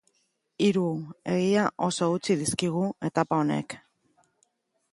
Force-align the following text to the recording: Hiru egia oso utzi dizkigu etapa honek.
Hiru 0.67 0.85
egia 1.33 1.65
oso 1.89 2.09
utzi 2.15 2.39
dizkigu 2.41 2.87
etapa 3.11 3.41
honek. 3.43 3.77